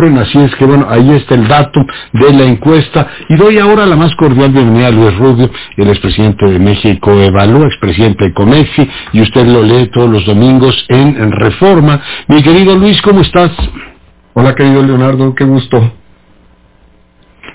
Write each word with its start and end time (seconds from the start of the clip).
Así 0.00 0.38
es 0.38 0.54
que 0.56 0.64
bueno, 0.64 0.86
ahí 0.88 1.10
está 1.10 1.34
el 1.34 1.46
dato 1.46 1.84
de 2.14 2.32
la 2.32 2.44
encuesta 2.44 3.06
y 3.28 3.36
doy 3.36 3.58
ahora 3.58 3.84
la 3.84 3.96
más 3.96 4.14
cordial 4.16 4.50
bienvenida 4.50 4.86
a 4.86 4.90
Luis 4.90 5.14
Rubio, 5.18 5.50
el 5.76 5.88
expresidente 5.90 6.46
de 6.46 6.58
México 6.58 7.12
Evalúa, 7.20 7.66
expresidente 7.66 8.24
de 8.24 8.32
Comexi 8.32 8.88
y 9.12 9.20
usted 9.20 9.46
lo 9.46 9.62
lee 9.62 9.90
todos 9.92 10.08
los 10.08 10.24
domingos 10.24 10.86
en, 10.88 11.30
Reforma. 11.30 12.00
Mi 12.28 12.42
querido 12.42 12.76
Luis, 12.76 13.00
¿cómo 13.02 13.20
estás? 13.20 13.50
Hola 14.32 14.54
querido 14.54 14.82
Leonardo, 14.82 15.34
qué 15.34 15.44
gusto. 15.44 15.99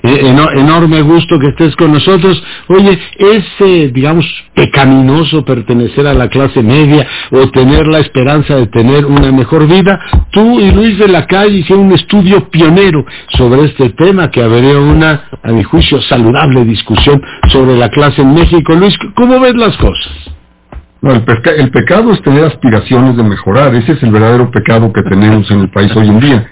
Eh, 0.05 0.35
enorme 0.55 1.01
gusto 1.01 1.39
que 1.39 1.47
estés 1.47 1.75
con 1.75 1.91
nosotros. 1.91 2.41
Oye, 2.67 2.99
es, 3.17 3.43
eh, 3.59 3.89
digamos, 3.91 4.25
pecaminoso 4.53 5.43
pertenecer 5.43 6.05
a 6.05 6.13
la 6.13 6.29
clase 6.29 6.61
media 6.61 7.07
o 7.31 7.49
tener 7.49 7.87
la 7.87 7.99
esperanza 7.99 8.55
de 8.55 8.67
tener 8.67 9.05
una 9.05 9.31
mejor 9.31 9.67
vida. 9.67 9.99
Tú 10.31 10.59
y 10.59 10.69
Luis 10.71 10.99
de 10.99 11.07
la 11.07 11.25
Calle 11.25 11.57
hicieron 11.57 11.87
un 11.87 11.93
estudio 11.93 12.49
pionero 12.49 13.03
sobre 13.29 13.65
este 13.65 13.89
tema 13.91 14.29
que 14.29 14.43
habría 14.43 14.77
una, 14.77 15.23
a 15.41 15.51
mi 15.51 15.63
juicio, 15.63 15.99
saludable 16.03 16.65
discusión 16.65 17.21
sobre 17.51 17.75
la 17.75 17.89
clase 17.89 18.21
en 18.21 18.35
México. 18.35 18.73
Luis, 18.75 18.95
¿cómo 19.15 19.39
ves 19.39 19.55
las 19.55 19.75
cosas? 19.77 20.11
No, 21.01 21.13
el, 21.13 21.23
el 21.57 21.71
pecado 21.71 22.13
es 22.13 22.21
tener 22.21 22.43
aspiraciones 22.45 23.17
de 23.17 23.23
mejorar. 23.23 23.73
Ese 23.73 23.93
es 23.93 24.03
el 24.03 24.11
verdadero 24.11 24.51
pecado 24.51 24.93
que 24.93 25.01
tenemos 25.01 25.49
en 25.49 25.61
el 25.61 25.69
país 25.69 25.95
hoy 25.95 26.07
en 26.07 26.19
día. 26.19 26.47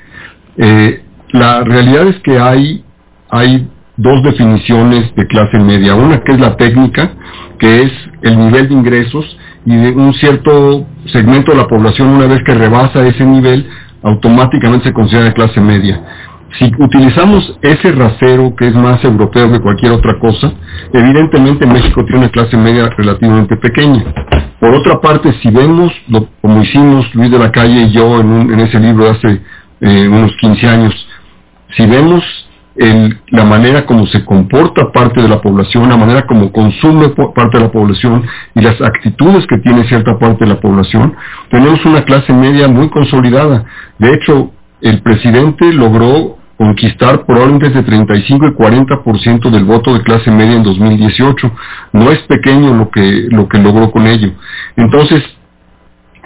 Eh, 0.57 1.03
la 1.31 1.63
realidad 1.63 2.07
es 2.07 2.19
que 2.19 2.39
hay 2.39 2.82
hay 3.33 3.67
dos 3.97 4.23
definiciones 4.23 5.13
de 5.15 5.25
clase 5.27 5.57
media. 5.59 5.95
Una 5.95 6.21
que 6.23 6.33
es 6.33 6.39
la 6.39 6.55
técnica, 6.55 7.11
que 7.57 7.83
es 7.83 7.91
el 8.21 8.37
nivel 8.37 8.69
de 8.69 8.73
ingresos 8.75 9.37
y 9.65 9.75
de 9.75 9.91
un 9.91 10.13
cierto 10.13 10.85
segmento 11.07 11.51
de 11.51 11.57
la 11.57 11.67
población 11.67 12.09
una 12.09 12.27
vez 12.27 12.43
que 12.43 12.53
rebasa 12.53 13.05
ese 13.07 13.25
nivel, 13.25 13.67
automáticamente 14.03 14.89
se 14.89 14.93
considera 14.93 15.25
de 15.25 15.33
clase 15.33 15.59
media. 15.59 16.01
Si 16.59 16.71
utilizamos 16.77 17.57
ese 17.63 17.91
rasero 17.93 18.53
que 18.55 18.67
es 18.67 18.75
más 18.75 19.03
europeo 19.03 19.51
que 19.51 19.59
cualquier 19.59 19.93
otra 19.93 20.19
cosa, 20.19 20.53
evidentemente 20.93 21.65
México 21.65 22.05
tiene 22.05 22.19
una 22.19 22.29
clase 22.29 22.55
media 22.55 22.89
relativamente 22.95 23.57
pequeña. 23.57 24.03
Por 24.59 24.75
otra 24.75 25.01
parte, 25.01 25.33
si 25.41 25.49
vemos, 25.49 25.91
lo, 26.07 26.27
como 26.41 26.61
hicimos 26.61 27.13
Luis 27.15 27.31
de 27.31 27.39
la 27.39 27.51
Calle 27.51 27.87
y 27.87 27.91
yo 27.91 28.19
en, 28.19 28.59
ese 28.59 28.79
libro 28.79 29.09
hace 29.09 29.41
eh, 29.81 30.07
unos 30.07 30.31
15 30.39 30.67
años, 30.67 31.07
si 31.75 31.87
vemos 31.87 32.23
la 32.75 33.45
manera 33.45 33.85
como 33.85 34.07
se 34.07 34.25
comporta 34.25 34.91
parte 34.91 35.21
de 35.21 35.27
la 35.27 35.41
población, 35.41 35.89
la 35.89 35.97
manera 35.97 36.25
como 36.25 36.51
consume 36.51 37.09
parte 37.09 37.57
de 37.57 37.65
la 37.65 37.71
población 37.71 38.23
y 38.55 38.61
las 38.61 38.81
actitudes 38.81 39.45
que 39.47 39.59
tiene 39.59 39.83
cierta 39.87 40.17
parte 40.17 40.45
de 40.45 40.53
la 40.53 40.59
población, 40.59 41.15
tenemos 41.51 41.85
una 41.85 42.03
clase 42.03 42.33
media 42.33 42.67
muy 42.67 42.89
consolidada. 42.89 43.65
De 43.99 44.13
hecho, 44.13 44.51
el 44.81 45.01
presidente 45.01 45.71
logró 45.71 46.37
conquistar 46.57 47.25
probablemente 47.25 47.67
entre 47.67 47.83
35 47.83 48.47
y 48.47 48.51
40% 48.51 49.49
del 49.51 49.65
voto 49.65 49.93
de 49.93 50.01
clase 50.01 50.31
media 50.31 50.55
en 50.55 50.63
2018. 50.63 51.51
No 51.93 52.11
es 52.11 52.19
pequeño 52.19 52.73
lo 52.75 52.89
que, 52.89 53.27
lo 53.29 53.47
que 53.47 53.59
logró 53.59 53.91
con 53.91 54.07
ello. 54.07 54.31
Entonces, 54.75 55.23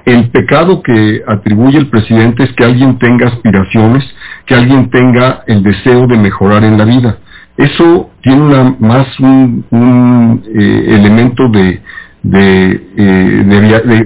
el 0.07 0.29
pecado 0.29 0.81
que 0.81 1.21
atribuye 1.27 1.77
el 1.77 1.87
presidente 1.87 2.45
es 2.45 2.53
que 2.53 2.63
alguien 2.63 2.97
tenga 2.97 3.27
aspiraciones, 3.27 4.05
que 4.45 4.55
alguien 4.55 4.89
tenga 4.89 5.43
el 5.47 5.61
deseo 5.61 6.07
de 6.07 6.17
mejorar 6.17 6.63
en 6.63 6.77
la 6.77 6.85
vida. 6.85 7.17
Eso 7.57 8.09
tiene 8.21 8.77
más 8.79 9.19
un, 9.19 9.65
eh, 10.45 10.85
elemento 10.95 11.51
eh, 11.53 11.81
de, 12.23 12.79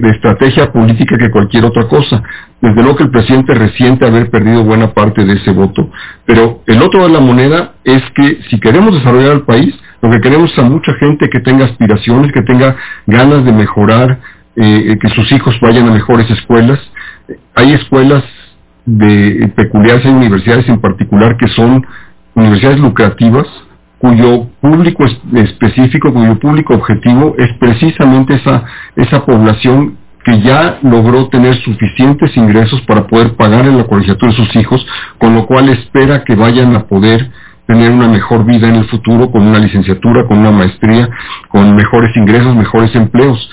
de, 0.00 0.10
estrategia 0.10 0.72
política 0.72 1.16
que 1.16 1.30
cualquier 1.30 1.66
otra 1.66 1.86
cosa. 1.86 2.20
Desde 2.60 2.82
luego 2.82 2.96
que 2.96 3.04
el 3.04 3.10
presidente 3.12 3.54
resiente 3.54 4.04
haber 4.04 4.28
perdido 4.28 4.64
buena 4.64 4.92
parte 4.92 5.24
de 5.24 5.34
ese 5.34 5.52
voto. 5.52 5.88
Pero 6.26 6.62
el 6.66 6.82
otro 6.82 7.06
de 7.06 7.12
la 7.12 7.20
moneda 7.20 7.74
es 7.84 8.02
que 8.16 8.40
si 8.50 8.58
queremos 8.58 8.92
desarrollar 8.92 9.34
el 9.34 9.42
país, 9.42 9.72
lo 10.00 10.10
que 10.10 10.20
queremos 10.20 10.50
es 10.50 10.58
a 10.58 10.62
mucha 10.62 10.94
gente 10.94 11.30
que 11.30 11.38
tenga 11.38 11.66
aspiraciones, 11.66 12.32
que 12.32 12.42
tenga 12.42 12.74
ganas 13.06 13.44
de 13.44 13.52
mejorar, 13.52 14.18
eh, 14.56 14.98
que 15.00 15.08
sus 15.10 15.30
hijos 15.32 15.58
vayan 15.60 15.88
a 15.88 15.92
mejores 15.92 16.30
escuelas. 16.30 16.78
Hay 17.54 17.72
escuelas 17.72 18.24
de 18.84 19.52
peculiares, 19.54 20.04
hay 20.04 20.12
universidades 20.12 20.68
en 20.68 20.80
particular 20.80 21.36
que 21.36 21.48
son 21.48 21.86
universidades 22.34 22.80
lucrativas, 22.80 23.46
cuyo 23.98 24.48
público 24.60 25.04
específico, 25.34 26.12
cuyo 26.12 26.38
público 26.40 26.74
objetivo 26.74 27.36
es 27.38 27.52
precisamente 27.58 28.34
esa, 28.34 28.64
esa 28.96 29.24
población 29.24 29.96
que 30.24 30.40
ya 30.40 30.78
logró 30.82 31.28
tener 31.28 31.54
suficientes 31.62 32.36
ingresos 32.36 32.80
para 32.82 33.06
poder 33.06 33.34
pagar 33.34 33.66
en 33.66 33.78
la 33.78 33.84
colegiatura 33.84 34.32
de 34.32 34.38
sus 34.38 34.56
hijos, 34.56 34.84
con 35.18 35.34
lo 35.34 35.46
cual 35.46 35.68
espera 35.68 36.24
que 36.24 36.34
vayan 36.34 36.74
a 36.76 36.86
poder 36.86 37.30
tener 37.66 37.90
una 37.90 38.08
mejor 38.08 38.44
vida 38.44 38.68
en 38.68 38.76
el 38.76 38.84
futuro 38.86 39.30
con 39.30 39.42
una 39.42 39.58
licenciatura, 39.58 40.26
con 40.26 40.38
una 40.38 40.50
maestría, 40.50 41.08
con 41.48 41.74
mejores 41.74 42.16
ingresos, 42.16 42.54
mejores 42.54 42.94
empleos. 42.94 43.50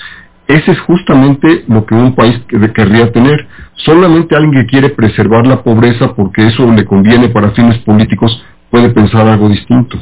Ese 0.50 0.72
es 0.72 0.80
justamente 0.80 1.64
lo 1.68 1.86
que 1.86 1.94
un 1.94 2.12
país 2.12 2.40
querría 2.74 3.12
tener. 3.12 3.46
Solamente 3.76 4.34
alguien 4.34 4.64
que 4.64 4.66
quiere 4.66 4.88
preservar 4.88 5.46
la 5.46 5.62
pobreza 5.62 6.12
porque 6.16 6.44
eso 6.44 6.66
le 6.72 6.84
conviene 6.84 7.28
para 7.28 7.52
fines 7.52 7.78
políticos 7.78 8.44
puede 8.68 8.90
pensar 8.90 9.28
algo 9.28 9.48
distinto. 9.48 9.96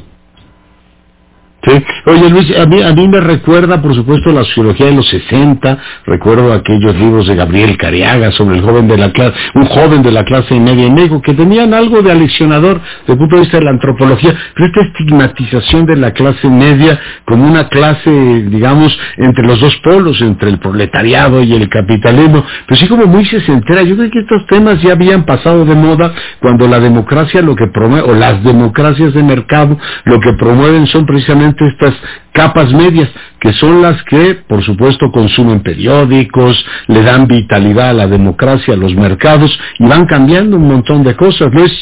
Oye 2.06 2.30
Luis, 2.30 2.56
a 2.56 2.66
mí, 2.66 2.80
a 2.80 2.92
mí 2.92 3.08
me 3.08 3.20
recuerda, 3.20 3.82
por 3.82 3.92
supuesto, 3.92 4.30
la 4.30 4.44
sociología 4.44 4.86
de 4.86 4.92
los 4.92 5.08
60, 5.08 5.78
recuerdo 6.06 6.52
aquellos 6.52 6.94
libros 6.94 7.26
de 7.26 7.34
Gabriel 7.34 7.76
Cariaga 7.76 8.30
sobre 8.30 8.56
el 8.56 8.62
joven 8.62 8.86
de 8.86 8.96
la 8.96 9.10
clase, 9.10 9.34
un 9.54 9.66
joven 9.66 10.02
de 10.02 10.12
la 10.12 10.24
clase 10.24 10.58
media 10.60 10.86
en 10.86 10.94
México, 10.94 11.20
que 11.20 11.34
tenían 11.34 11.74
algo 11.74 12.00
de 12.00 12.12
aleccionador 12.12 12.80
desde 13.00 13.12
el 13.12 13.18
punto 13.18 13.36
de 13.36 13.42
vista 13.42 13.58
de 13.58 13.64
la 13.64 13.70
antropología, 13.70 14.34
pero 14.54 14.66
esta 14.68 14.82
estigmatización 14.82 15.86
de 15.86 15.96
la 15.96 16.12
clase 16.12 16.48
media 16.48 17.00
como 17.24 17.44
una 17.44 17.68
clase, 17.68 18.10
digamos, 18.10 18.96
entre 19.16 19.44
los 19.44 19.60
dos 19.60 19.76
polos, 19.82 20.20
entre 20.22 20.50
el 20.50 20.60
proletariado 20.60 21.42
y 21.42 21.52
el 21.54 21.68
capitalismo, 21.68 22.44
pero 22.66 22.80
sí 22.80 22.86
como 22.86 23.06
muy 23.06 23.24
sesentera. 23.24 23.82
Yo 23.82 23.96
creo 23.96 24.10
que 24.10 24.20
estos 24.20 24.46
temas 24.46 24.80
ya 24.80 24.92
habían 24.92 25.24
pasado 25.24 25.64
de 25.64 25.74
moda 25.74 26.14
cuando 26.40 26.68
la 26.68 26.78
democracia 26.78 27.42
lo 27.42 27.56
que 27.56 27.66
promueve, 27.66 28.08
o 28.08 28.14
las 28.14 28.44
democracias 28.44 29.12
de 29.12 29.24
mercado, 29.24 29.76
lo 30.04 30.20
que 30.20 30.32
promueven 30.34 30.86
son 30.86 31.04
precisamente 31.04 31.47
estas 31.58 31.94
capas 32.32 32.72
medias, 32.72 33.08
que 33.40 33.52
son 33.52 33.82
las 33.82 34.02
que, 34.04 34.36
por 34.48 34.62
supuesto, 34.62 35.10
consumen 35.10 35.60
periódicos, 35.60 36.64
le 36.86 37.02
dan 37.02 37.26
vitalidad 37.26 37.90
a 37.90 37.94
la 37.94 38.06
democracia, 38.06 38.74
a 38.74 38.76
los 38.76 38.94
mercados, 38.94 39.58
y 39.78 39.86
van 39.86 40.06
cambiando 40.06 40.56
un 40.56 40.68
montón 40.68 41.04
de 41.04 41.16
cosas, 41.16 41.52
Luis. 41.52 41.72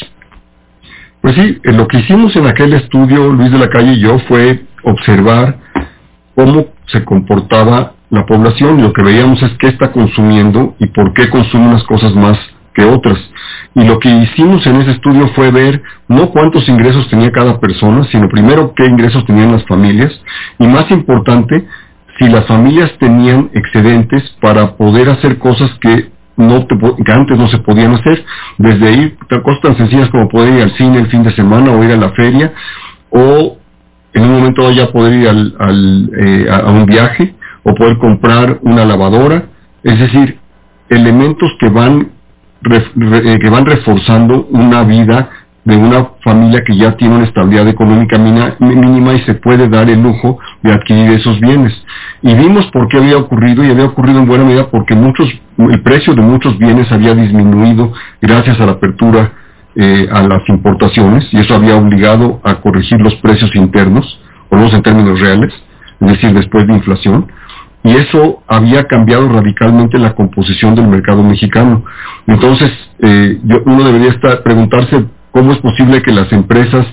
Pues 1.20 1.34
sí, 1.34 1.58
lo 1.64 1.88
que 1.88 1.98
hicimos 1.98 2.36
en 2.36 2.46
aquel 2.46 2.72
estudio, 2.74 3.32
Luis 3.32 3.50
de 3.50 3.58
la 3.58 3.68
Calle 3.68 3.94
y 3.94 4.00
yo, 4.00 4.18
fue 4.28 4.60
observar 4.84 5.58
cómo 6.34 6.66
se 6.86 7.04
comportaba 7.04 7.94
la 8.10 8.24
población. 8.26 8.82
Lo 8.82 8.92
que 8.92 9.02
veíamos 9.02 9.42
es 9.42 9.50
qué 9.58 9.68
está 9.68 9.90
consumiendo 9.90 10.76
y 10.78 10.86
por 10.86 11.12
qué 11.14 11.28
consume 11.28 11.68
unas 11.68 11.84
cosas 11.84 12.14
más 12.14 12.38
que 12.76 12.84
otras. 12.84 13.18
Y 13.74 13.84
lo 13.84 13.98
que 13.98 14.10
hicimos 14.10 14.66
en 14.66 14.76
ese 14.76 14.92
estudio 14.92 15.28
fue 15.34 15.50
ver 15.50 15.82
no 16.08 16.30
cuántos 16.30 16.68
ingresos 16.68 17.08
tenía 17.08 17.32
cada 17.32 17.58
persona, 17.58 18.04
sino 18.12 18.28
primero 18.28 18.74
qué 18.76 18.84
ingresos 18.84 19.24
tenían 19.24 19.52
las 19.52 19.64
familias 19.64 20.12
y 20.58 20.66
más 20.66 20.90
importante, 20.90 21.66
si 22.18 22.28
las 22.28 22.46
familias 22.46 22.92
tenían 22.98 23.50
excedentes 23.54 24.22
para 24.40 24.76
poder 24.76 25.08
hacer 25.08 25.38
cosas 25.38 25.70
que 25.80 26.10
no 26.36 26.66
que 26.66 27.12
antes 27.12 27.38
no 27.38 27.48
se 27.48 27.58
podían 27.58 27.94
hacer, 27.94 28.24
desde 28.58 28.92
ir 28.92 29.16
cosas 29.42 29.62
tan 29.62 29.76
sencillas 29.78 30.10
como 30.10 30.28
poder 30.28 30.54
ir 30.54 30.62
al 30.62 30.76
cine 30.76 30.98
el 30.98 31.06
fin 31.06 31.22
de 31.22 31.32
semana 31.32 31.72
o 31.72 31.82
ir 31.82 31.92
a 31.92 31.96
la 31.96 32.10
feria 32.10 32.52
o 33.10 33.56
en 34.12 34.22
un 34.22 34.32
momento 34.32 34.70
ya 34.70 34.92
poder 34.92 35.14
ir 35.14 35.28
al, 35.28 36.10
eh, 36.18 36.46
a 36.50 36.70
un 36.70 36.84
viaje 36.84 37.34
o 37.62 37.74
poder 37.74 37.96
comprar 37.98 38.58
una 38.62 38.84
lavadora, 38.84 39.46
es 39.82 39.98
decir, 39.98 40.38
elementos 40.88 41.50
que 41.58 41.68
van 41.68 42.15
eh, 42.70 43.38
que 43.40 43.50
van 43.50 43.66
reforzando 43.66 44.46
una 44.50 44.84
vida 44.84 45.30
de 45.64 45.76
una 45.76 46.10
familia 46.22 46.62
que 46.64 46.76
ya 46.76 46.96
tiene 46.96 47.16
una 47.16 47.24
estabilidad 47.24 47.66
económica 47.66 48.16
mínima 48.18 49.14
y 49.14 49.20
se 49.22 49.34
puede 49.34 49.68
dar 49.68 49.90
el 49.90 50.00
lujo 50.00 50.38
de 50.62 50.72
adquirir 50.72 51.10
esos 51.10 51.40
bienes. 51.40 51.72
Y 52.22 52.34
vimos 52.34 52.66
por 52.70 52.86
qué 52.88 52.98
había 52.98 53.16
ocurrido 53.16 53.64
y 53.64 53.70
había 53.70 53.86
ocurrido 53.86 54.20
en 54.20 54.28
buena 54.28 54.44
medida 54.44 54.70
porque 54.70 54.94
el 54.94 55.82
precio 55.82 56.14
de 56.14 56.22
muchos 56.22 56.56
bienes 56.58 56.90
había 56.92 57.14
disminuido 57.14 57.92
gracias 58.22 58.60
a 58.60 58.66
la 58.66 58.72
apertura 58.72 59.32
eh, 59.74 60.08
a 60.10 60.22
las 60.22 60.48
importaciones 60.48 61.28
y 61.32 61.38
eso 61.38 61.54
había 61.54 61.76
obligado 61.76 62.40
a 62.44 62.54
corregir 62.62 63.00
los 63.00 63.14
precios 63.16 63.54
internos, 63.56 64.20
o 64.48 64.56
los 64.56 64.72
en 64.72 64.82
términos 64.82 65.20
reales, 65.20 65.52
es 66.00 66.08
decir, 66.08 66.32
después 66.32 66.66
de 66.66 66.74
inflación 66.74 67.26
y 67.86 67.94
eso 67.94 68.42
había 68.48 68.84
cambiado 68.88 69.28
radicalmente 69.28 69.96
la 69.96 70.16
composición 70.16 70.74
del 70.74 70.88
mercado 70.88 71.22
mexicano. 71.22 71.84
Entonces, 72.26 72.68
eh, 72.98 73.38
uno 73.64 73.84
debería 73.84 74.10
estar, 74.10 74.42
preguntarse 74.42 75.04
cómo 75.30 75.52
es 75.52 75.58
posible 75.58 76.02
que 76.02 76.10
las 76.10 76.32
empresas 76.32 76.84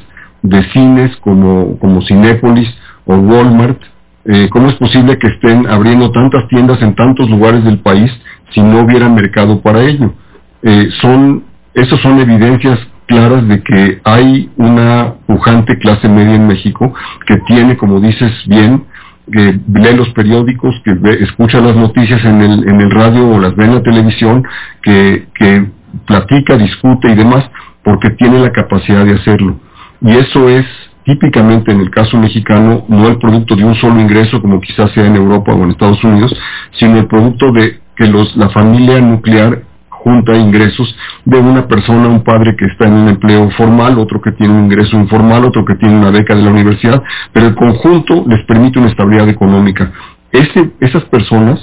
de 0.44 0.62
cines 0.72 1.16
como, 1.18 1.80
como 1.80 2.04
Cinépolis 2.04 2.70
o 3.06 3.16
Walmart, 3.16 3.82
eh, 4.26 4.48
cómo 4.52 4.70
es 4.70 4.76
posible 4.76 5.18
que 5.18 5.30
estén 5.30 5.66
abriendo 5.68 6.12
tantas 6.12 6.48
tiendas 6.48 6.80
en 6.84 6.94
tantos 6.94 7.28
lugares 7.28 7.64
del 7.64 7.80
país 7.80 8.12
si 8.54 8.62
no 8.62 8.82
hubiera 8.82 9.10
mercado 9.10 9.62
para 9.62 9.82
ello. 9.82 10.14
Eh, 10.62 10.90
son, 11.02 11.44
esas 11.74 12.00
son 12.02 12.20
evidencias 12.20 12.80
claras 13.08 13.48
de 13.48 13.64
que 13.64 14.00
hay 14.04 14.52
una 14.58 15.16
pujante 15.26 15.76
clase 15.80 16.08
media 16.08 16.36
en 16.36 16.46
México 16.46 16.94
que 17.26 17.38
tiene, 17.48 17.78
como 17.78 18.00
dices 18.00 18.32
bien, 18.46 18.84
que 19.32 19.60
lee 19.74 19.96
los 19.96 20.10
periódicos, 20.10 20.76
que 20.84 20.96
escucha 21.22 21.62
las 21.62 21.76
noticias 21.76 22.24
en 22.26 22.42
el, 22.42 22.68
en 22.68 22.82
el 22.82 22.92
radio 22.92 23.30
o 23.30 23.40
las 23.40 23.56
ve 23.56 23.66
en 23.66 23.76
la 23.76 23.84
televisión, 23.84 24.44
que, 24.82 25.28
que 25.36 25.66
platica, 26.06 26.58
discute 26.58 27.12
y 27.12 27.16
demás, 27.16 27.50
porque 27.84 28.10
tiene 28.12 28.40
la 28.40 28.52
capacidad 28.52 29.06
de 29.06 29.14
hacerlo. 29.14 29.60
Y 30.02 30.12
eso 30.12 30.50
es 30.50 30.66
típicamente 31.06 31.72
en 31.72 31.82
el 31.82 31.90
caso 31.90 32.18
mexicano 32.18 32.86
no 32.88 33.08
el 33.08 33.18
producto 33.18 33.56
de 33.56 33.66
un 33.66 33.76
solo 33.76 34.00
ingreso 34.00 34.42
como 34.42 34.62
quizás 34.62 34.92
sea 34.92 35.06
en 35.06 35.16
Europa 35.16 35.54
o 35.54 35.64
en 35.64 35.72
Estados 35.72 36.04
Unidos, 36.04 36.34
sino 36.80 36.98
el 36.98 37.08
producto 37.08 37.52
de 37.52 37.80
que 37.96 38.08
los, 38.08 38.36
la 38.36 38.50
familia 38.50 39.00
nuclear 39.00 39.64
junta 40.04 40.36
ingresos 40.36 40.96
de 41.26 41.40
una 41.40 41.68
persona, 41.68 42.08
un 42.08 42.24
padre 42.24 42.56
que 42.56 42.66
está 42.66 42.88
en 42.88 42.94
un 42.94 43.08
empleo 43.08 43.50
formal, 43.52 43.98
otro 43.98 44.22
que 44.22 44.34
tiene 44.34 44.54
un 44.54 44.66
ingreso 44.66 44.98
informal, 44.98 45.46
otro 45.46 45.64
que 45.64 45.76
tiene 45.76 45.98
una 45.98 46.12
beca 46.12 46.36
de 46.36 46.44
la 46.44 46.52
universidad, 46.52 47.02
pero 47.32 47.48
el 47.48 47.56
conjunto 47.56 48.26
les 48.28 48.44
permite 48.46 48.80
una 48.80 48.90
estabilidad 48.90 49.30
económica. 49.30 49.92
Ese, 50.32 50.72
esas 50.82 51.04
personas 51.06 51.60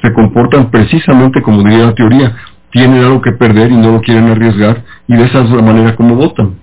se 0.00 0.12
comportan 0.12 0.70
precisamente 0.70 1.42
como 1.42 1.62
diría 1.62 1.86
la 1.86 1.94
teoría, 1.94 2.36
tienen 2.70 3.04
algo 3.04 3.20
que 3.20 3.32
perder 3.32 3.70
y 3.70 3.76
no 3.76 3.92
lo 3.92 4.00
quieren 4.00 4.30
arriesgar 4.30 4.82
y 5.06 5.14
de 5.14 5.24
esa 5.24 5.42
es 5.42 5.50
la 5.50 5.62
manera 5.62 5.94
como 5.94 6.16
votan 6.16 6.61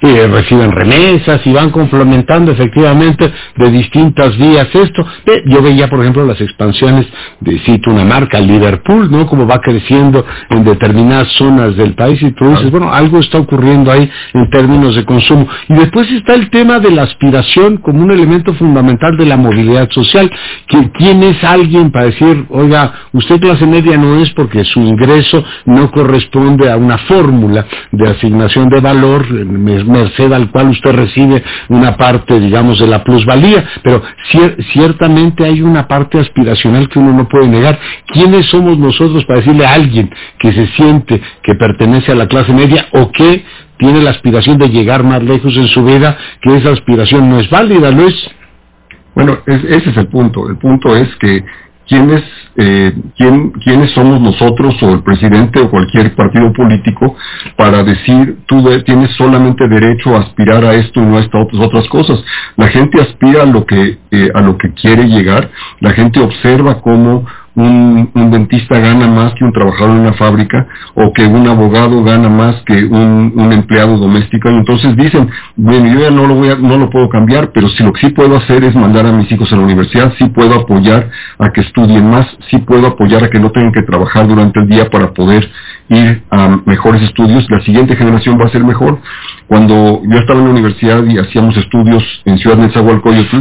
y 0.00 0.26
reciben 0.26 0.72
remesas 0.72 1.40
y 1.46 1.52
van 1.52 1.70
complementando 1.70 2.52
efectivamente 2.52 3.32
de 3.56 3.70
distintas 3.70 4.36
vías 4.36 4.68
esto. 4.74 5.06
Yo 5.46 5.62
veía, 5.62 5.88
por 5.88 6.00
ejemplo, 6.00 6.24
las 6.24 6.40
expansiones 6.40 7.06
de, 7.40 7.58
cito 7.60 7.90
una 7.90 8.04
marca, 8.04 8.40
Liverpool, 8.40 9.10
¿no? 9.10 9.26
Como 9.26 9.46
va 9.46 9.60
creciendo 9.60 10.24
en 10.50 10.64
determinadas 10.64 11.28
zonas 11.32 11.76
del 11.76 11.94
país 11.94 12.20
y 12.22 12.32
tú 12.32 12.48
dices, 12.48 12.70
bueno, 12.70 12.92
algo 12.92 13.18
está 13.18 13.38
ocurriendo 13.38 13.92
ahí 13.92 14.10
en 14.34 14.50
términos 14.50 14.96
de 14.96 15.04
consumo. 15.04 15.46
Y 15.68 15.74
después 15.74 16.10
está 16.10 16.34
el 16.34 16.50
tema 16.50 16.78
de 16.78 16.90
la 16.90 17.02
aspiración 17.02 17.78
como 17.78 18.02
un 18.02 18.10
elemento 18.10 18.54
fundamental 18.54 19.16
de 19.16 19.26
la 19.26 19.36
movilidad 19.36 19.88
social. 19.90 20.30
¿Quién 20.66 21.22
es 21.22 21.42
alguien 21.44 21.90
para 21.90 22.06
decir, 22.06 22.46
oiga, 22.50 22.92
usted 23.12 23.40
clase 23.40 23.66
media 23.66 23.96
no 23.96 24.20
es 24.20 24.30
porque 24.30 24.64
su 24.64 24.80
ingreso 24.80 25.44
no 25.66 25.90
corresponde 25.90 26.70
a 26.70 26.76
una 26.76 26.98
fórmula 26.98 27.66
de 27.90 28.08
asignación 28.08 28.68
de 28.68 28.80
valor 28.80 29.26
merced 29.58 30.32
al 30.32 30.50
cual 30.50 30.68
usted 30.68 30.92
recibe 30.92 31.42
una 31.68 31.96
parte, 31.96 32.38
digamos, 32.40 32.78
de 32.78 32.86
la 32.86 33.02
plusvalía, 33.04 33.64
pero 33.82 34.02
ciertamente 34.72 35.44
hay 35.44 35.62
una 35.62 35.86
parte 35.86 36.18
aspiracional 36.18 36.88
que 36.88 36.98
uno 36.98 37.12
no 37.12 37.28
puede 37.28 37.48
negar. 37.48 37.78
¿Quiénes 38.06 38.46
somos 38.46 38.78
nosotros 38.78 39.24
para 39.24 39.40
decirle 39.40 39.66
a 39.66 39.74
alguien 39.74 40.10
que 40.38 40.52
se 40.52 40.66
siente 40.68 41.20
que 41.42 41.54
pertenece 41.54 42.12
a 42.12 42.14
la 42.14 42.26
clase 42.26 42.52
media 42.52 42.86
o 42.92 43.10
que 43.10 43.44
tiene 43.78 44.02
la 44.02 44.10
aspiración 44.10 44.58
de 44.58 44.68
llegar 44.68 45.02
más 45.02 45.22
lejos 45.22 45.56
en 45.56 45.66
su 45.66 45.84
vida, 45.84 46.16
que 46.40 46.56
esa 46.56 46.70
aspiración 46.70 47.28
no 47.28 47.40
es 47.40 47.50
válida, 47.50 47.90
¿no 47.90 48.06
es? 48.06 48.30
Bueno, 49.14 49.38
ese 49.46 49.90
es 49.90 49.96
el 49.96 50.08
punto. 50.08 50.48
El 50.48 50.56
punto 50.56 50.96
es 50.96 51.08
que 51.16 51.44
quiénes, 51.86 52.22
eh, 52.56 52.92
quién, 53.16 53.50
quiénes 53.64 53.90
somos 53.92 54.20
nosotros 54.20 54.74
o 54.82 54.90
el 54.90 55.02
presidente 55.02 55.60
o 55.60 55.70
cualquier 55.70 56.14
partido 56.14 56.52
político 56.52 57.16
para 57.56 57.82
decir 57.82 58.38
tú 58.46 58.64
tienes 58.84 59.10
solamente 59.16 59.68
derecho 59.68 60.14
a 60.14 60.20
aspirar 60.20 60.64
a 60.64 60.74
esto 60.74 61.00
y 61.00 61.04
no 61.04 61.16
a 61.16 61.20
estas 61.20 61.46
otras 61.58 61.88
cosas. 61.88 62.22
La 62.56 62.68
gente 62.68 63.00
aspira 63.00 63.42
a 63.42 63.46
lo 63.46 63.66
que, 63.66 63.98
eh, 64.10 64.30
a 64.34 64.40
lo 64.40 64.56
que 64.58 64.72
quiere 64.74 65.04
llegar, 65.04 65.50
la 65.80 65.90
gente 65.92 66.20
observa 66.20 66.80
cómo 66.80 67.26
un, 67.54 68.10
dentista 68.30 68.78
gana 68.78 69.06
más 69.08 69.34
que 69.34 69.44
un 69.44 69.52
trabajador 69.52 69.90
en 69.90 70.00
una 70.00 70.12
fábrica 70.14 70.66
o 70.94 71.12
que 71.12 71.26
un 71.26 71.46
abogado 71.46 72.02
gana 72.02 72.28
más 72.28 72.62
que 72.62 72.84
un, 72.84 73.52
empleado 73.52 73.98
doméstico. 73.98 74.50
Y 74.50 74.54
entonces 74.54 74.96
dicen 74.96 75.28
bueno 75.56 76.00
yo 76.00 76.10
no 76.10 76.26
lo 76.26 76.34
voy 76.34 76.48
a, 76.48 76.56
no 76.56 76.78
lo 76.78 76.88
puedo 76.88 77.08
cambiar 77.08 77.52
pero 77.52 77.68
si 77.68 77.82
lo 77.82 77.92
que 77.92 78.00
sí 78.00 78.10
puedo 78.10 78.36
hacer 78.36 78.64
es 78.64 78.74
mandar 78.74 79.06
a 79.06 79.12
mis 79.12 79.30
hijos 79.30 79.52
a 79.52 79.56
la 79.56 79.62
universidad 79.62 80.12
sí 80.18 80.26
puedo 80.28 80.54
apoyar 80.54 81.10
a 81.38 81.50
que 81.50 81.60
estudien 81.60 82.08
más 82.08 82.26
sí 82.50 82.58
puedo 82.58 82.86
apoyar 82.86 83.24
a 83.24 83.28
que 83.28 83.38
no 83.38 83.50
tengan 83.50 83.72
que 83.72 83.82
trabajar 83.82 84.26
durante 84.26 84.60
el 84.60 84.68
día 84.68 84.88
para 84.88 85.12
poder 85.12 85.48
ir 85.88 86.22
a 86.30 86.60
mejores 86.64 87.02
estudios. 87.02 87.46
La 87.50 87.60
siguiente 87.60 87.96
generación 87.96 88.38
va 88.40 88.46
a 88.46 88.50
ser 88.50 88.64
mejor. 88.64 88.98
Cuando 89.46 90.00
yo 90.04 90.18
estaba 90.18 90.38
en 90.40 90.46
la 90.46 90.52
universidad 90.52 91.04
y 91.04 91.18
hacíamos 91.18 91.56
estudios 91.56 92.02
en 92.24 92.38
Ciudad 92.38 92.56
de 92.56 92.68
Nezahualcóyotl 92.68 93.38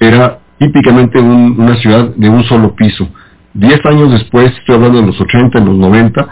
era 0.00 0.38
típicamente 0.58 1.20
una 1.20 1.76
ciudad 1.76 2.14
de 2.16 2.28
un 2.28 2.42
solo 2.44 2.74
piso 2.74 3.08
Diez 3.54 3.80
años 3.86 4.10
después, 4.10 4.52
estoy 4.58 4.74
hablando 4.74 5.00
de 5.00 5.06
los 5.06 5.20
80, 5.20 5.58
en 5.58 5.64
los 5.64 5.76
90, 5.76 6.28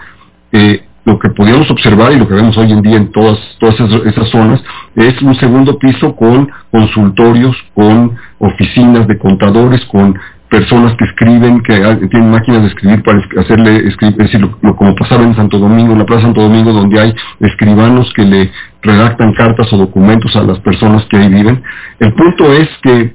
eh, 0.53 0.83
lo 1.05 1.19
que 1.19 1.31
podíamos 1.31 1.71
observar 1.71 2.13
y 2.13 2.19
lo 2.19 2.29
que 2.29 2.35
vemos 2.35 2.57
hoy 2.57 2.73
en 2.73 2.83
día 2.83 2.97
en 2.97 3.13
todas, 3.13 3.39
todas 3.59 3.79
esas, 3.81 4.29
zonas 4.29 4.63
es 4.95 5.21
un 5.23 5.35
segundo 5.37 5.79
piso 5.79 6.15
con 6.15 6.51
consultorios, 6.71 7.57
con 7.75 8.17
oficinas 8.39 9.07
de 9.07 9.19
contadores, 9.19 9.85
con 9.87 10.19
personas 10.49 10.97
que 10.97 11.05
escriben, 11.05 11.63
que 11.63 11.75
tienen 12.09 12.31
máquinas 12.31 12.63
de 12.63 12.69
escribir 12.69 13.03
para 13.03 13.21
hacerle, 13.41 13.89
escribir, 13.89 14.21
es 14.21 14.33
decir, 14.33 14.41
lo, 14.41 14.77
como 14.77 14.95
pasaba 14.95 15.25
en 15.25 15.35
Santo 15.35 15.59
Domingo, 15.59 15.93
en 15.93 16.01
la 16.01 16.07
Plaza 16.07 16.23
Santo 16.23 16.43
Domingo, 16.43 16.73
donde 16.73 17.01
hay 17.01 17.15
escribanos 17.41 18.13
que 18.15 18.23
le 18.23 18.53
redactan 18.83 19.33
cartas 19.33 19.73
o 19.73 19.77
documentos 19.77 20.35
a 20.37 20.43
las 20.43 20.59
personas 20.61 21.05
que 21.07 21.17
ahí 21.17 21.29
viven. 21.29 21.63
El 22.01 22.13
punto 22.15 22.53
es 22.53 22.69
que 22.83 23.15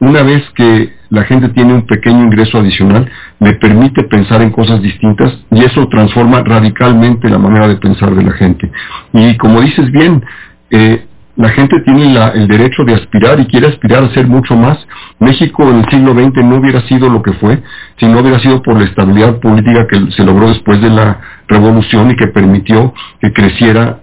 una 0.00 0.22
vez 0.22 0.42
que 0.54 0.92
la 1.14 1.24
gente 1.24 1.48
tiene 1.50 1.72
un 1.72 1.86
pequeño 1.86 2.24
ingreso 2.24 2.58
adicional, 2.58 3.10
le 3.40 3.54
permite 3.54 4.02
pensar 4.04 4.42
en 4.42 4.50
cosas 4.50 4.82
distintas 4.82 5.32
y 5.50 5.64
eso 5.64 5.86
transforma 5.88 6.42
radicalmente 6.42 7.28
la 7.28 7.38
manera 7.38 7.68
de 7.68 7.76
pensar 7.76 8.14
de 8.14 8.22
la 8.22 8.32
gente. 8.32 8.70
Y 9.12 9.36
como 9.36 9.60
dices 9.60 9.90
bien, 9.90 10.24
eh, 10.70 11.06
la 11.36 11.48
gente 11.48 11.80
tiene 11.80 12.16
el 12.34 12.46
derecho 12.46 12.84
de 12.84 12.94
aspirar 12.94 13.40
y 13.40 13.46
quiere 13.46 13.66
aspirar 13.66 14.04
a 14.04 14.14
ser 14.14 14.26
mucho 14.26 14.56
más. 14.56 14.78
México 15.18 15.68
en 15.68 15.78
el 15.80 15.88
siglo 15.88 16.12
XX 16.12 16.44
no 16.44 16.56
hubiera 16.56 16.80
sido 16.82 17.08
lo 17.08 17.22
que 17.22 17.32
fue 17.32 17.60
si 17.98 18.06
no 18.06 18.20
hubiera 18.20 18.38
sido 18.38 18.62
por 18.62 18.78
la 18.78 18.84
estabilidad 18.84 19.40
política 19.40 19.86
que 19.88 20.12
se 20.12 20.24
logró 20.24 20.48
después 20.48 20.80
de 20.80 20.90
la 20.90 21.20
revolución 21.48 22.10
y 22.10 22.16
que 22.16 22.28
permitió 22.28 22.94
que 23.20 23.32
creciera 23.32 24.00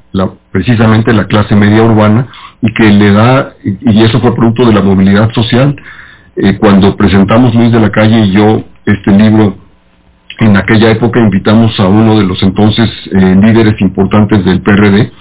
precisamente 0.51 1.13
la 1.13 1.25
clase 1.27 1.55
media 1.55 1.83
urbana 1.83 2.27
y 2.61 2.73
que 2.73 2.83
le 2.83 3.11
da, 3.11 3.53
y 3.63 4.03
eso 4.03 4.19
fue 4.19 4.35
producto 4.35 4.65
de 4.65 4.73
la 4.73 4.81
movilidad 4.81 5.31
social. 5.31 5.75
Eh, 6.43 6.57
cuando 6.57 6.97
presentamos 6.97 7.53
Luis 7.53 7.71
de 7.71 7.79
la 7.79 7.91
Calle 7.91 8.25
y 8.25 8.31
yo 8.31 8.63
este 8.83 9.11
libro, 9.11 9.57
en 10.39 10.57
aquella 10.57 10.89
época 10.89 11.19
invitamos 11.19 11.79
a 11.79 11.87
uno 11.87 12.17
de 12.17 12.25
los 12.25 12.41
entonces 12.41 12.89
eh, 13.11 13.35
líderes 13.39 13.79
importantes 13.79 14.43
del 14.43 14.59
PRD 14.61 15.11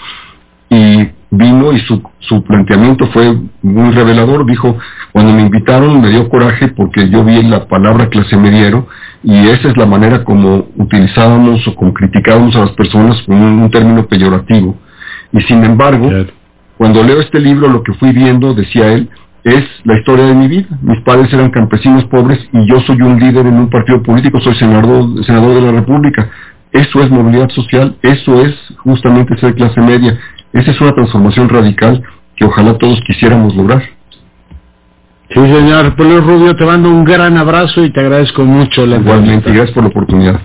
y 0.71 1.11
vino 1.31 1.75
y 1.75 1.81
su, 1.81 2.03
su 2.21 2.43
planteamiento 2.43 3.07
fue 3.09 3.37
muy 3.61 3.91
revelador. 3.91 4.47
Dijo, 4.47 4.79
cuando 5.13 5.35
me 5.35 5.43
invitaron 5.43 6.01
me 6.01 6.09
dio 6.09 6.27
coraje 6.31 6.69
porque 6.69 7.11
yo 7.11 7.23
vi 7.23 7.43
la 7.43 7.69
palabra 7.69 8.09
clase 8.09 8.39
mediero 8.39 8.89
y 9.23 9.47
esa 9.49 9.69
es 9.69 9.77
la 9.77 9.85
manera 9.85 10.25
como 10.25 10.69
utilizábamos 10.77 11.69
o 11.69 11.75
como 11.75 11.93
criticábamos 11.93 12.57
a 12.57 12.61
las 12.61 12.71
personas 12.71 13.21
con 13.27 13.37
un, 13.37 13.71
término 13.71 14.07
peyorativo. 14.07 14.75
Y 15.35 15.43
sin 15.43 15.65
embargo, 15.65 16.09
cuando 16.79 17.03
leo 17.03 17.21
este 17.21 17.41
libro, 17.41 17.69
lo 17.69 17.83
que 17.83 17.93
fui 17.93 18.11
viendo, 18.13 18.55
decía 18.55 18.91
él, 18.91 19.11
es 19.45 19.65
la 19.85 19.99
historia 19.99 20.27
de 20.27 20.35
mi 20.35 20.49
vida. 20.49 20.69
Mis 20.83 21.01
padres 21.03 21.33
eran 21.33 21.51
campesinos 21.51 22.05
pobres 22.07 22.39
y 22.53 22.67
yo 22.67 22.81
soy 22.81 23.01
un 23.03 23.19
líder 23.19 23.47
en 23.47 23.55
un 23.55 23.71
partido 23.71 24.03
político, 24.03 24.41
soy 24.41 24.55
senador, 24.55 25.25
senador 25.25 25.55
de 25.55 25.61
la 25.63 25.73
República. 25.73 26.31
Eso 26.73 27.03
es 27.03 27.11
movilidad 27.11 27.49
social, 27.51 27.97
eso 28.03 28.43
es 28.43 28.55
justamente 28.79 29.37
ser 29.39 29.55
clase 29.55 29.81
media. 29.81 30.19
Esa 30.53 30.71
es 30.71 30.81
una 30.81 30.93
transformación 30.93 31.49
radical 31.49 32.03
que 32.37 32.45
ojalá 32.45 32.77
todos 32.79 33.01
quisiéramos 33.07 33.55
lograr. 33.55 33.83
Sí, 35.31 35.41
señor. 35.41 35.95
Polo 35.95 36.21
Rubio, 36.21 36.57
te 36.57 36.65
mando 36.65 36.91
un 36.91 37.05
gran 37.05 37.37
abrazo 37.37 37.85
y 37.85 37.91
te 37.93 38.01
agradezco 38.01 38.45
mucho 38.45 38.85
la 38.85 38.97
Igualmente, 38.97 39.51
gracias 39.51 39.73
por 39.73 39.85
la 39.85 39.91
oportunidad. 39.91 40.41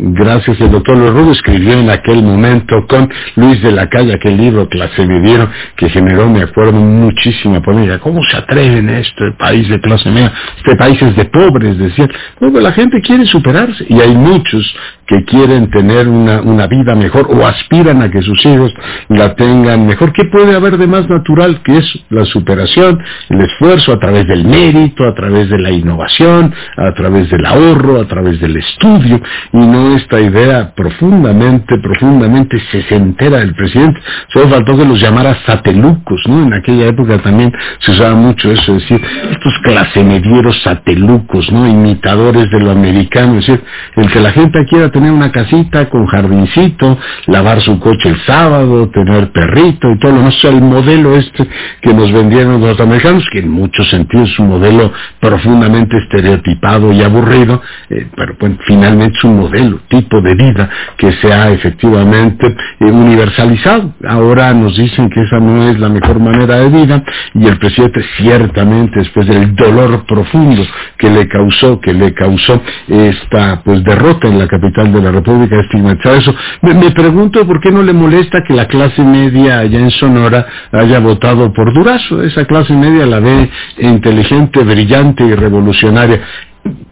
Gracias, 0.00 0.60
el 0.60 0.70
doctor 0.70 0.96
Rubio 0.96 1.32
escribió 1.32 1.72
en 1.72 1.90
aquel 1.90 2.22
momento 2.22 2.86
con 2.86 3.10
Luis 3.34 3.60
de 3.60 3.72
la 3.72 3.88
Calle 3.88 4.14
aquel 4.14 4.36
libro 4.36 4.68
clase 4.68 5.04
media 5.04 5.50
que 5.74 5.88
generó, 5.88 6.28
me 6.28 6.40
acuerdo, 6.40 6.72
muchísima 6.72 7.60
polémica. 7.60 7.98
¿Cómo 7.98 8.22
se 8.22 8.36
atreven 8.36 8.88
a 8.90 9.00
este 9.00 9.32
país 9.36 9.68
de 9.68 9.80
clase 9.80 10.08
media? 10.10 10.32
Este 10.56 10.76
país 10.76 11.02
es 11.02 11.16
de 11.16 11.24
pobres, 11.24 11.76
decían. 11.78 12.12
Bueno, 12.38 12.60
la 12.60 12.70
gente 12.70 13.00
quiere 13.00 13.26
superarse 13.26 13.86
y 13.88 14.00
hay 14.00 14.14
muchos 14.14 14.72
que 15.04 15.24
quieren 15.24 15.68
tener 15.70 16.06
una, 16.06 16.42
una 16.42 16.68
vida 16.68 16.94
mejor 16.94 17.26
o 17.30 17.44
aspiran 17.44 18.00
a 18.02 18.10
que 18.10 18.22
sus 18.22 18.44
hijos 18.46 18.72
la 19.08 19.34
tengan 19.34 19.84
mejor. 19.84 20.12
¿Qué 20.12 20.26
puede 20.26 20.54
haber 20.54 20.76
de 20.76 20.86
más 20.86 21.08
natural 21.08 21.60
que 21.64 21.78
es 21.78 22.04
la 22.10 22.24
superación, 22.26 23.02
el 23.30 23.40
esfuerzo 23.40 23.94
a 23.94 23.98
través 23.98 24.28
del 24.28 24.44
mérito, 24.44 25.04
a 25.08 25.14
través 25.14 25.50
de 25.50 25.58
la 25.58 25.72
innovación, 25.72 26.54
a 26.76 26.92
través 26.92 27.30
del 27.30 27.44
ahorro, 27.44 28.00
a 28.00 28.06
través 28.06 28.38
del 28.38 28.56
estudio 28.58 29.20
y 29.52 29.56
no 29.56 29.87
Esta 29.96 30.20
idea 30.20 30.74
profundamente, 30.74 31.78
profundamente 31.78 32.60
sesentera 32.70 33.38
del 33.38 33.54
presidente. 33.54 34.00
Solo 34.28 34.48
faltó 34.48 34.76
que 34.76 34.84
los 34.84 35.00
llamara 35.00 35.38
satelucos, 35.46 36.20
¿no? 36.28 36.42
En 36.42 36.52
aquella 36.52 36.86
época 36.86 37.18
también 37.18 37.52
se 37.80 37.92
usaba 37.92 38.14
mucho 38.14 38.50
eso, 38.52 38.76
es 38.76 38.82
decir, 38.82 39.00
estos 39.30 39.58
clase 39.62 40.04
medieros 40.04 40.60
satelucos, 40.62 41.50
¿no? 41.50 41.66
Imitadores 41.66 42.50
de 42.50 42.60
lo 42.60 42.70
americano, 42.70 43.38
es 43.38 43.46
decir, 43.46 43.64
el 43.96 44.10
que 44.10 44.20
la 44.20 44.32
gente 44.32 44.66
quiera 44.66 44.90
tener 44.90 45.10
una 45.10 45.32
casita 45.32 45.88
con 45.88 46.06
jardincito, 46.06 46.98
lavar 47.26 47.60
su 47.62 47.80
coche 47.80 48.10
el 48.10 48.20
sábado, 48.26 48.90
tener 48.90 49.30
perrito 49.32 49.90
y 49.90 49.98
todo 49.98 50.12
lo 50.12 50.18
demás, 50.18 50.44
el 50.44 50.60
modelo 50.60 51.16
este 51.16 51.46
que 51.80 51.94
nos 51.94 52.12
vendieron 52.12 52.60
los 52.60 52.78
americanos, 52.80 53.28
que 53.30 53.40
en 53.40 53.50
muchos 53.50 53.88
sentidos 53.90 54.30
es 54.30 54.38
un 54.38 54.48
modelo 54.48 54.92
profundamente 55.20 55.96
estereotipado 55.98 56.92
y 56.92 57.02
aburrido, 57.02 57.60
eh, 57.90 58.06
pero 58.14 58.36
bueno, 58.38 58.56
finalmente 58.66 59.16
es 59.16 59.24
un 59.24 59.38
modelo, 59.38 59.67
tipo 59.88 60.20
de 60.20 60.34
vida 60.34 60.68
que 60.96 61.12
se 61.12 61.32
ha 61.32 61.50
efectivamente 61.50 62.46
eh, 62.80 62.84
universalizado. 62.84 63.94
Ahora 64.06 64.52
nos 64.54 64.76
dicen 64.76 65.10
que 65.10 65.22
esa 65.22 65.38
no 65.38 65.68
es 65.70 65.78
la 65.78 65.88
mejor 65.88 66.18
manera 66.20 66.56
de 66.56 66.68
vida 66.68 67.02
y 67.34 67.46
el 67.46 67.58
presidente 67.58 68.02
ciertamente 68.16 68.98
después 69.00 69.26
del 69.26 69.54
dolor 69.54 70.04
profundo 70.06 70.62
que 70.96 71.10
le 71.10 71.28
causó, 71.28 71.80
que 71.80 71.92
le 71.92 72.12
causó 72.14 72.60
esta 72.88 73.62
pues 73.64 73.82
derrota 73.84 74.28
en 74.28 74.38
la 74.38 74.46
capital 74.46 74.92
de 74.92 75.00
la 75.00 75.10
República, 75.12 75.60
estigmatizar 75.60 76.14
eso. 76.16 76.34
Me, 76.62 76.74
me 76.74 76.90
pregunto 76.90 77.46
por 77.46 77.60
qué 77.60 77.70
no 77.70 77.82
le 77.82 77.92
molesta 77.92 78.42
que 78.42 78.54
la 78.54 78.66
clase 78.66 79.02
media 79.02 79.60
allá 79.60 79.78
en 79.78 79.90
Sonora 79.90 80.46
haya 80.72 80.98
votado 80.98 81.52
por 81.52 81.72
Durazo. 81.72 82.22
Esa 82.22 82.44
clase 82.44 82.74
media 82.74 83.06
la 83.06 83.20
ve 83.20 83.50
inteligente, 83.78 84.62
brillante 84.62 85.24
y 85.24 85.34
revolucionaria. 85.34 86.20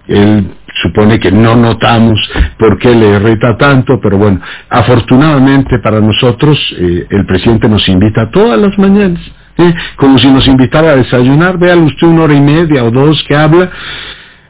Él 0.09 0.51
supone 0.83 1.19
que 1.19 1.33
no 1.33 1.57
notamos 1.57 2.21
por 2.59 2.79
qué 2.79 2.95
le 2.95 3.17
irrita 3.17 3.57
tanto, 3.57 3.99
pero 4.01 4.19
bueno, 4.19 4.41
afortunadamente 4.69 5.79
para 5.79 6.01
nosotros 6.01 6.59
eh, 6.79 7.07
el 7.11 7.27
presidente 7.27 7.69
nos 7.69 7.89
invita 7.89 8.31
todas 8.31 8.59
las 8.59 8.79
mañanas, 8.79 9.21
¿eh? 9.57 9.75
como 9.97 10.19
si 10.19 10.29
nos 10.31 10.47
invitara 10.47 10.93
a 10.93 10.97
desayunar, 10.97 11.59
véalo 11.59 11.85
usted 11.85 12.07
una 12.07 12.25
hora 12.25 12.35
y 12.35 12.41
media 12.41 12.85
o 12.85 12.91
dos 12.91 13.25
que 13.27 13.35
habla, 13.35 13.71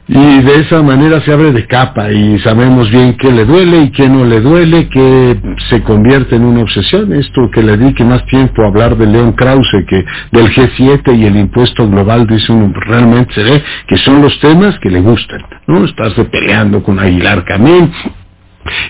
y 0.09 0.41
de 0.41 0.61
esa 0.61 0.81
manera 0.81 1.19
se 1.21 1.33
abre 1.33 1.51
de 1.51 1.67
capa 1.67 2.09
y 2.11 2.39
sabemos 2.39 2.89
bien 2.89 3.17
qué 3.17 3.29
le 3.29 3.43
duele 3.43 3.83
y 3.83 3.91
qué 3.91 4.07
no 4.07 4.23
le 4.23 4.39
duele, 4.39 4.87
que 4.87 5.37
se 5.69 5.83
convierte 5.83 6.37
en 6.37 6.45
una 6.45 6.61
obsesión. 6.61 7.11
Esto 7.11 7.49
que 7.51 7.61
le 7.61 7.75
dedique 7.75 8.05
más 8.05 8.25
tiempo 8.27 8.63
a 8.63 8.67
hablar 8.67 8.97
de 8.97 9.05
León 9.05 9.33
Krause 9.33 9.85
que 9.87 10.05
del 10.31 10.49
G7 10.49 11.17
y 11.17 11.25
el 11.25 11.35
impuesto 11.35 11.89
global, 11.89 12.25
dice 12.25 12.53
uno, 12.53 12.73
realmente 12.73 13.33
se 13.33 13.43
ve 13.43 13.63
que 13.87 13.97
son 13.97 14.21
los 14.21 14.39
temas 14.39 14.79
que 14.79 14.89
le 14.89 15.01
gustan, 15.01 15.41
¿no? 15.67 15.83
Estarse 15.83 16.23
peleando 16.25 16.81
con 16.81 16.99
Aguilar 16.99 17.43
Camín, 17.43 17.91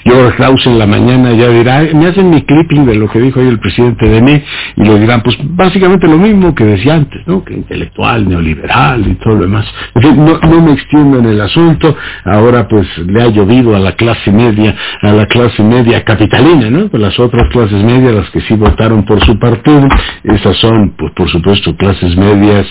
yo 0.06 0.36
Klaus 0.36 0.66
en 0.68 0.80
la 0.80 0.86
mañana 0.86 1.32
ya 1.34 1.50
dirá, 1.50 1.82
me 1.94 2.08
hacen 2.08 2.30
mi 2.30 2.42
clipping 2.44 2.86
de 2.86 2.96
lo 2.96 3.10
que 3.10 3.20
dijo 3.20 3.40
hoy 3.40 3.48
el 3.48 3.60
presidente 3.60 4.08
de 4.08 4.22
mí 4.22 4.44
y 4.76 4.84
lo 4.86 4.98
dirán, 4.98 5.22
pues 5.24 5.38
básicamente 5.42 6.08
lo 6.08 6.18
mismo 6.18 6.54
que 6.54 6.66
decía 6.66 6.96
antes, 6.96 7.26
¿no? 7.28 7.44
Que 7.44 7.54
intelectual, 7.54 8.28
neoliberal 8.28 9.08
y 9.08 9.16
todo 9.16 9.36
lo 9.36 9.42
demás. 9.42 9.66
En 9.96 10.02
fin, 10.02 10.26
no, 10.26 10.40
no 10.40 10.62
me 10.62 10.74
extiendo 10.74 11.20
en 11.20 11.26
el 11.26 11.42
asunto, 11.42 11.96
ahora 12.26 12.68
pues 12.68 12.88
le 13.00 13.22
ha 13.22 13.28
llovido 13.28 13.76
a 13.76 13.80
la 13.80 13.94
clase 13.94 14.32
media, 14.32 14.76
a 15.02 15.12
la 15.12 15.26
clase 15.26 15.64
media 15.64 16.04
capitalina, 16.04 16.70
¿no? 16.70 16.88
Pues 16.90 17.02
las 17.02 17.20
otras 17.20 17.50
clases 17.50 17.84
medias, 17.84 18.14
las 18.14 18.30
que 18.30 18.42
sí 18.42 18.56
votaron 18.56 19.06
por 19.06 19.24
su 19.26 19.38
partido, 19.40 19.88
esas 20.24 20.58
son, 20.58 20.94
pues 20.98 21.12
por 21.14 21.30
supuesto, 21.30 21.76
clases 21.76 22.16
medias 22.16 22.66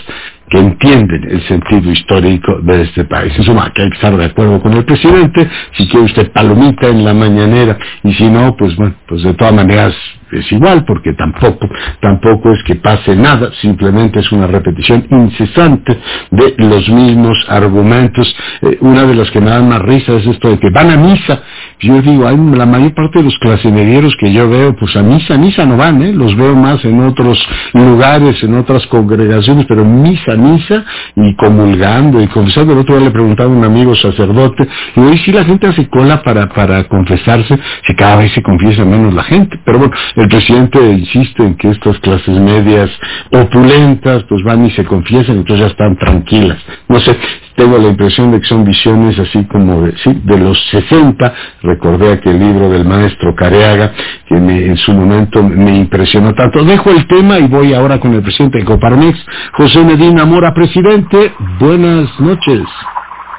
que 0.48 0.58
entienden 0.58 1.24
el 1.28 1.42
sentido 1.48 1.90
histórico 1.90 2.60
de 2.62 2.82
este 2.82 3.04
país. 3.04 3.32
En 3.36 3.44
suma, 3.44 3.72
que 3.72 3.82
hay 3.82 3.90
que 3.90 3.96
estar 3.96 4.16
de 4.16 4.24
acuerdo 4.24 4.60
con 4.62 4.72
el 4.72 4.84
presidente, 4.84 5.48
si 5.72 5.88
quiere 5.88 6.06
usted 6.06 6.30
palomita 6.32 6.88
en 6.88 7.04
la 7.04 7.14
mañanera, 7.14 7.78
y 8.04 8.12
si 8.14 8.28
no, 8.28 8.56
pues 8.56 8.76
bueno, 8.76 8.94
pues 9.06 9.22
de 9.22 9.34
todas 9.34 9.54
maneras 9.54 9.94
es 10.32 10.50
igual, 10.52 10.84
porque 10.84 11.12
tampoco, 11.12 11.68
tampoco 12.00 12.52
es 12.52 12.62
que 12.64 12.76
pase 12.76 13.14
nada, 13.14 13.50
simplemente 13.60 14.20
es 14.20 14.32
una 14.32 14.46
repetición 14.46 15.06
incesante 15.10 15.98
de 16.30 16.54
los 16.58 16.88
mismos 16.88 17.38
argumentos. 17.48 18.34
Eh, 18.62 18.78
una 18.80 19.04
de 19.04 19.14
las 19.14 19.30
que 19.30 19.40
me 19.40 19.50
dan 19.50 19.68
más 19.68 19.82
risa 19.82 20.14
es 20.14 20.26
esto 20.26 20.50
de 20.50 20.58
que 20.58 20.70
van 20.70 20.90
a 20.90 20.96
misa. 20.96 21.42
Yo 21.80 22.00
digo, 22.00 22.26
hay 22.26 22.36
la 22.36 22.66
mayor 22.66 22.94
parte 22.94 23.18
de 23.18 23.24
los 23.24 23.38
clasemedieros 23.38 24.16
que 24.16 24.32
yo 24.32 24.48
veo, 24.48 24.74
pues 24.76 24.96
a 24.96 25.02
misa, 25.02 25.36
misa 25.36 25.64
no 25.66 25.76
van, 25.76 26.02
¿eh? 26.02 26.12
los 26.12 26.34
veo 26.36 26.56
más 26.56 26.84
en 26.84 27.00
otros 27.00 27.38
lugares, 27.74 28.42
en 28.42 28.54
otras 28.54 28.86
congregaciones, 28.86 29.66
pero 29.68 29.84
misa, 29.84 30.34
misa, 30.36 30.84
y 31.14 31.34
comulgando 31.36 32.20
y 32.20 32.26
confesando. 32.28 32.72
El 32.72 32.80
otro 32.80 32.96
día 32.96 33.06
le 33.06 33.10
preguntaba 33.10 33.52
a 33.52 33.56
un 33.56 33.64
amigo 33.64 33.94
sacerdote, 33.94 34.66
y 34.96 35.00
hoy 35.00 35.18
si 35.18 35.32
la 35.32 35.44
gente 35.44 35.66
hace 35.66 35.88
cola 35.88 36.22
para, 36.22 36.48
para 36.48 36.84
confesarse, 36.84 37.58
si 37.86 37.94
cada 37.94 38.16
vez 38.16 38.32
se 38.32 38.42
confiesa 38.42 38.84
menos 38.84 39.14
la 39.14 39.24
gente. 39.24 39.60
Pero 39.64 39.78
bueno, 39.78 39.94
el 40.16 40.28
presidente 40.28 40.80
insiste 40.80 41.42
en 41.42 41.56
que 41.56 41.70
estas 41.70 41.98
clases 42.00 42.38
medias 42.40 42.90
opulentas 43.30 44.24
pues 44.24 44.42
van 44.42 44.64
y 44.64 44.70
se 44.70 44.84
confiesan, 44.84 45.36
entonces 45.36 45.66
ya 45.66 45.70
están 45.70 45.96
tranquilas. 45.96 46.58
No 46.88 46.98
sé, 47.00 47.16
tengo 47.54 47.76
la 47.78 47.88
impresión 47.88 48.32
de 48.32 48.40
que 48.40 48.46
son 48.46 48.64
visiones 48.64 49.18
así 49.18 49.44
como 49.44 49.82
de, 49.82 50.38
los 50.38 50.58
60. 50.70 51.34
Recordé 51.62 52.12
aquel 52.12 52.38
libro 52.38 52.70
del 52.70 52.84
maestro 52.84 53.34
Careaga 53.34 53.92
que 54.26 54.36
en 54.36 54.76
su 54.78 54.92
momento 54.92 55.42
me 55.42 55.76
impresionó 55.76 56.34
tanto. 56.34 56.64
Dejo 56.64 56.90
el 56.90 57.06
tema 57.06 57.38
y 57.38 57.46
voy 57.46 57.74
ahora 57.74 58.00
con 58.00 58.14
el 58.14 58.22
presidente 58.22 58.58
de 58.58 58.64
Coparmex, 58.64 59.18
José 59.52 59.84
Medina 59.84 60.24
Mora. 60.24 60.54
Presidente, 60.54 61.32
buenas 61.60 62.08
noches. 62.20 62.62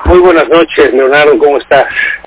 Muy 0.05 0.19
buenas 0.19 0.47
noches, 0.47 0.93
Leonardo, 0.93 1.37
¿cómo 1.37 1.57
estás? 1.57 1.85